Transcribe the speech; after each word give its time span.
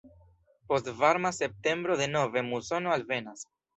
Post 0.71 0.87
varma 1.01 1.31
septembro 1.39 1.99
denove 2.01 2.43
musono 2.49 2.95
alvenas. 2.97 3.47